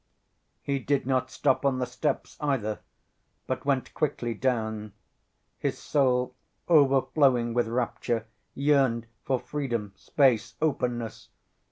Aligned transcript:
He 0.63 0.79
did 0.79 1.05
not 1.05 1.29
stop 1.29 1.63
on 1.63 1.77
the 1.77 1.85
steps 1.85 2.35
either, 2.39 2.79
but 3.45 3.65
went 3.65 3.93
quickly 3.93 4.33
down; 4.33 4.93
his 5.59 5.77
soul, 5.77 6.33
overflowing 6.67 7.53
with 7.53 7.67
rapture, 7.67 8.25
yearned 8.55 9.05
for 9.23 9.37
freedom, 9.39 9.93
space, 9.95 10.55
openness. 10.59 11.29